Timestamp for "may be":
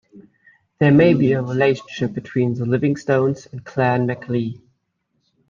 0.91-1.33